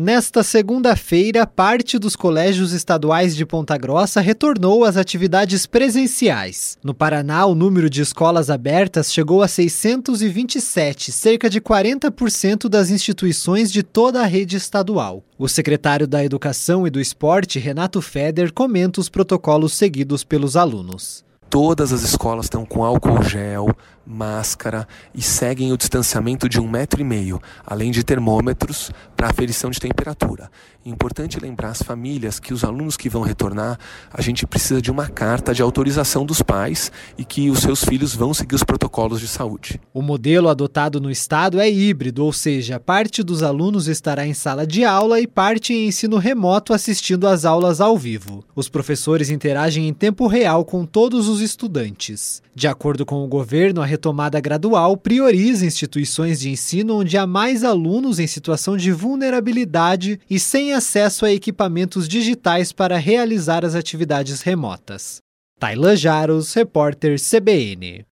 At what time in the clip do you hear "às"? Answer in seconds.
4.84-4.96, 47.26-47.44